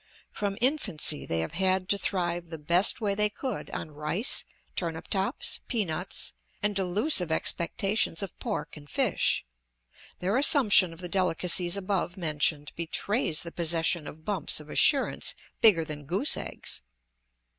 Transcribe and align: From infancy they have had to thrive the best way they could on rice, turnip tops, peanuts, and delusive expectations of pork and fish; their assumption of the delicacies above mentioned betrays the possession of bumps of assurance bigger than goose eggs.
From 0.31 0.57
infancy 0.61 1.27
they 1.27 1.41
have 1.41 1.51
had 1.51 1.87
to 1.89 1.97
thrive 1.99 2.49
the 2.49 2.57
best 2.57 2.99
way 3.01 3.13
they 3.13 3.29
could 3.29 3.69
on 3.69 3.91
rice, 3.91 4.45
turnip 4.75 5.07
tops, 5.07 5.59
peanuts, 5.67 6.33
and 6.63 6.75
delusive 6.75 7.31
expectations 7.31 8.23
of 8.23 8.35
pork 8.39 8.75
and 8.75 8.89
fish; 8.89 9.45
their 10.17 10.37
assumption 10.37 10.91
of 10.91 11.01
the 11.01 11.07
delicacies 11.07 11.77
above 11.77 12.17
mentioned 12.17 12.71
betrays 12.75 13.43
the 13.43 13.51
possession 13.51 14.07
of 14.07 14.25
bumps 14.25 14.59
of 14.59 14.71
assurance 14.71 15.35
bigger 15.61 15.85
than 15.85 16.05
goose 16.07 16.35
eggs. 16.35 16.81